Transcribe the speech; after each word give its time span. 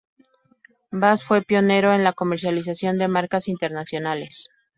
Bass 0.89 1.23
fue 1.23 1.43
pionero 1.43 1.93
en 1.93 2.03
la 2.03 2.13
comercialización 2.13 2.97
de 2.97 3.07
marcas 3.07 3.47
internacionales. 3.47 4.47